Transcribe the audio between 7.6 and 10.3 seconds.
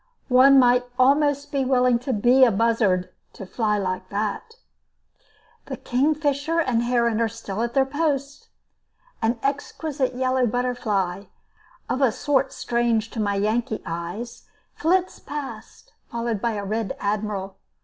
at their posts. An exquisite